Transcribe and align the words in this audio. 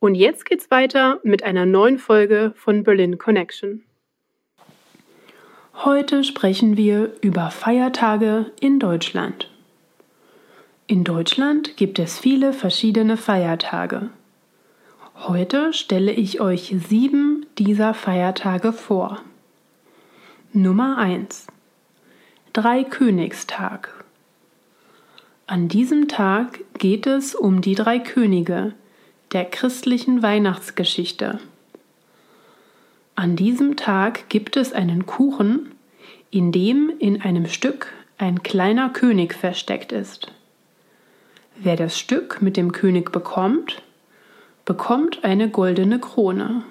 Und 0.00 0.14
jetzt 0.14 0.44
geht's 0.44 0.70
weiter 0.70 1.20
mit 1.22 1.42
einer 1.42 1.66
neuen 1.66 1.98
Folge 1.98 2.52
von 2.56 2.82
Berlin 2.82 3.18
Connection. 3.18 3.84
Heute 5.74 6.24
sprechen 6.24 6.76
wir 6.76 7.14
über 7.20 7.50
Feiertage 7.50 8.52
in 8.60 8.78
Deutschland. 8.78 9.50
In 10.86 11.02
Deutschland 11.02 11.76
gibt 11.76 11.98
es 11.98 12.18
viele 12.18 12.52
verschiedene 12.52 13.16
Feiertage. 13.16 14.10
Heute 15.16 15.72
stelle 15.72 16.12
ich 16.12 16.40
euch 16.40 16.74
sieben 16.88 17.46
dieser 17.58 17.94
Feiertage 17.94 18.72
vor. 18.72 19.22
Nummer 20.52 20.98
1 20.98 21.46
Dreikönigstag. 22.52 24.04
An 25.46 25.68
diesem 25.68 26.06
Tag 26.06 26.60
geht 26.78 27.06
es 27.06 27.34
um 27.34 27.60
die 27.60 27.74
drei 27.74 27.98
Könige 27.98 28.74
der 29.34 29.44
christlichen 29.44 30.22
Weihnachtsgeschichte. 30.22 31.40
An 33.16 33.34
diesem 33.34 33.76
Tag 33.76 34.28
gibt 34.28 34.56
es 34.56 34.72
einen 34.72 35.06
Kuchen, 35.06 35.72
in 36.30 36.52
dem 36.52 36.92
in 37.00 37.20
einem 37.20 37.46
Stück 37.46 37.92
ein 38.16 38.44
kleiner 38.44 38.90
König 38.90 39.34
versteckt 39.34 39.90
ist. 39.90 40.32
Wer 41.56 41.74
das 41.74 41.98
Stück 41.98 42.42
mit 42.42 42.56
dem 42.56 42.70
König 42.70 43.10
bekommt, 43.10 43.82
bekommt 44.64 45.24
eine 45.24 45.50
goldene 45.50 45.98
Krone. 45.98 46.62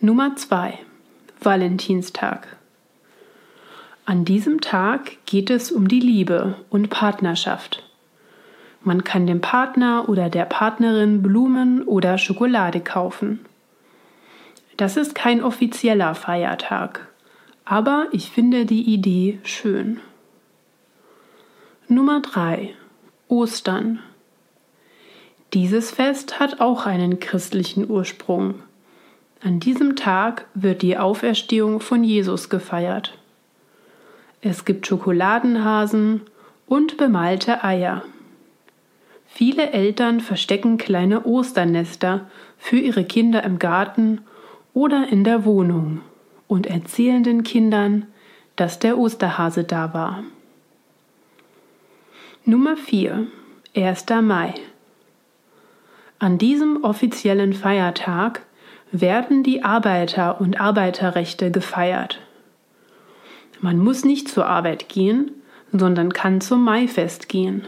Nummer 0.00 0.36
2 0.36 0.78
Valentinstag. 1.40 2.56
An 4.04 4.24
diesem 4.24 4.60
Tag 4.60 5.18
geht 5.26 5.50
es 5.50 5.72
um 5.72 5.88
die 5.88 6.00
Liebe 6.00 6.54
und 6.70 6.90
Partnerschaft. 6.90 7.85
Man 8.86 9.02
kann 9.02 9.26
dem 9.26 9.40
Partner 9.40 10.08
oder 10.08 10.30
der 10.30 10.44
Partnerin 10.44 11.20
Blumen 11.20 11.82
oder 11.82 12.18
Schokolade 12.18 12.78
kaufen. 12.78 13.40
Das 14.76 14.96
ist 14.96 15.16
kein 15.16 15.42
offizieller 15.42 16.14
Feiertag, 16.14 17.08
aber 17.64 18.06
ich 18.12 18.30
finde 18.30 18.64
die 18.64 18.82
Idee 18.82 19.40
schön. 19.42 19.98
Nummer 21.88 22.20
3. 22.20 22.74
Ostern. 23.26 23.98
Dieses 25.52 25.90
Fest 25.90 26.38
hat 26.38 26.60
auch 26.60 26.86
einen 26.86 27.18
christlichen 27.18 27.90
Ursprung. 27.90 28.54
An 29.42 29.58
diesem 29.58 29.96
Tag 29.96 30.46
wird 30.54 30.82
die 30.82 30.96
Auferstehung 30.96 31.80
von 31.80 32.04
Jesus 32.04 32.48
gefeiert. 32.50 33.18
Es 34.42 34.64
gibt 34.64 34.86
Schokoladenhasen 34.86 36.20
und 36.68 36.96
bemalte 36.98 37.64
Eier. 37.64 38.04
Viele 39.36 39.72
Eltern 39.72 40.20
verstecken 40.20 40.78
kleine 40.78 41.26
Osternester 41.26 42.26
für 42.56 42.78
ihre 42.78 43.04
Kinder 43.04 43.44
im 43.44 43.58
Garten 43.58 44.22
oder 44.72 45.08
in 45.10 45.24
der 45.24 45.44
Wohnung 45.44 46.00
und 46.48 46.66
erzählen 46.66 47.22
den 47.22 47.42
Kindern, 47.42 48.06
dass 48.56 48.78
der 48.78 48.96
Osterhase 48.96 49.64
da 49.64 49.92
war. 49.92 50.24
Nummer 52.46 52.78
4. 52.78 53.26
1. 53.76 54.06
Mai. 54.22 54.54
An 56.18 56.38
diesem 56.38 56.82
offiziellen 56.82 57.52
Feiertag 57.52 58.40
werden 58.90 59.42
die 59.42 59.62
Arbeiter- 59.62 60.40
und 60.40 60.58
Arbeiterrechte 60.58 61.50
gefeiert. 61.50 62.22
Man 63.60 63.80
muss 63.80 64.02
nicht 64.02 64.28
zur 64.28 64.46
Arbeit 64.46 64.88
gehen, 64.88 65.30
sondern 65.72 66.14
kann 66.14 66.40
zum 66.40 66.64
Maifest 66.64 67.28
gehen. 67.28 67.66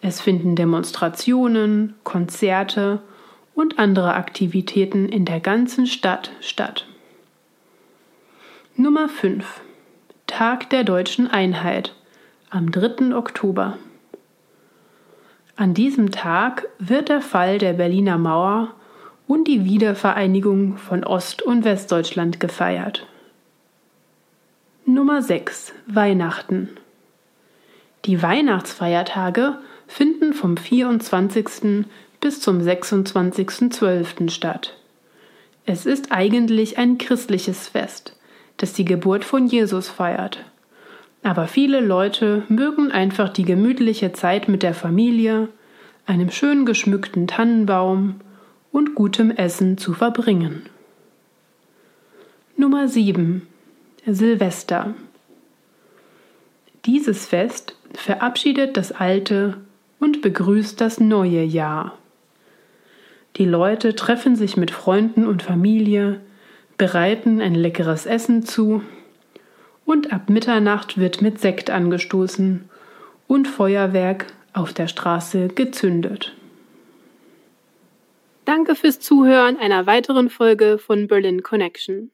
Es 0.00 0.20
finden 0.20 0.54
Demonstrationen, 0.54 1.94
Konzerte 2.04 3.00
und 3.54 3.78
andere 3.78 4.14
Aktivitäten 4.14 5.08
in 5.08 5.24
der 5.24 5.40
ganzen 5.40 5.86
Stadt 5.86 6.30
statt. 6.40 6.86
Nummer 8.76 9.08
5. 9.08 9.60
Tag 10.28 10.70
der 10.70 10.84
deutschen 10.84 11.28
Einheit 11.28 11.94
am 12.50 12.70
3. 12.70 13.16
Oktober. 13.16 13.76
An 15.56 15.74
diesem 15.74 16.12
Tag 16.12 16.68
wird 16.78 17.08
der 17.08 17.20
Fall 17.20 17.58
der 17.58 17.72
Berliner 17.72 18.18
Mauer 18.18 18.74
und 19.26 19.48
die 19.48 19.64
Wiedervereinigung 19.64 20.76
von 20.76 21.02
Ost- 21.02 21.42
und 21.42 21.64
Westdeutschland 21.64 22.38
gefeiert. 22.38 23.06
Nummer 24.86 25.20
6. 25.20 25.74
Weihnachten. 25.88 26.70
Die 28.04 28.22
Weihnachtsfeiertage 28.22 29.58
finden 29.88 30.34
vom 30.34 30.56
24. 30.56 31.86
bis 32.20 32.40
zum 32.40 32.60
26.12. 32.60 34.30
statt. 34.30 34.76
Es 35.66 35.86
ist 35.86 36.12
eigentlich 36.12 36.78
ein 36.78 36.98
christliches 36.98 37.66
Fest, 37.66 38.14
das 38.58 38.74
die 38.74 38.84
Geburt 38.84 39.24
von 39.24 39.48
Jesus 39.48 39.88
feiert. 39.88 40.44
Aber 41.24 41.48
viele 41.48 41.80
Leute 41.80 42.44
mögen 42.48 42.92
einfach 42.92 43.30
die 43.30 43.44
gemütliche 43.44 44.12
Zeit 44.12 44.48
mit 44.48 44.62
der 44.62 44.74
Familie, 44.74 45.48
einem 46.06 46.30
schön 46.30 46.64
geschmückten 46.64 47.26
Tannenbaum 47.26 48.20
und 48.70 48.94
gutem 48.94 49.30
Essen 49.30 49.78
zu 49.78 49.94
verbringen. 49.94 50.62
Nummer 52.56 52.88
7 52.88 53.46
Silvester. 54.06 54.94
Dieses 56.84 57.26
Fest 57.26 57.76
verabschiedet 57.92 58.76
das 58.76 58.92
alte 58.92 59.58
und 60.00 60.22
begrüßt 60.22 60.80
das 60.80 61.00
neue 61.00 61.42
Jahr. 61.42 61.98
Die 63.36 63.44
Leute 63.44 63.94
treffen 63.94 64.36
sich 64.36 64.56
mit 64.56 64.70
Freunden 64.70 65.26
und 65.26 65.42
Familie, 65.42 66.20
bereiten 66.76 67.40
ein 67.40 67.54
leckeres 67.54 68.06
Essen 68.06 68.44
zu 68.44 68.82
und 69.84 70.12
ab 70.12 70.28
Mitternacht 70.28 70.98
wird 70.98 71.22
mit 71.22 71.40
Sekt 71.40 71.70
angestoßen 71.70 72.68
und 73.26 73.48
Feuerwerk 73.48 74.26
auf 74.52 74.72
der 74.72 74.88
Straße 74.88 75.48
gezündet. 75.48 76.34
Danke 78.44 78.74
fürs 78.74 78.98
Zuhören 78.98 79.56
einer 79.56 79.86
weiteren 79.86 80.30
Folge 80.30 80.78
von 80.78 81.06
Berlin 81.06 81.42
Connection. 81.42 82.10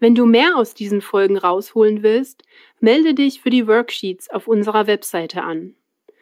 Wenn 0.00 0.14
du 0.14 0.26
mehr 0.26 0.56
aus 0.56 0.74
diesen 0.74 1.02
Folgen 1.02 1.36
rausholen 1.36 2.02
willst, 2.02 2.42
melde 2.80 3.14
dich 3.14 3.40
für 3.40 3.50
die 3.50 3.66
Worksheets 3.66 4.30
auf 4.30 4.48
unserer 4.48 4.86
Webseite 4.86 5.42
an. 5.42 5.74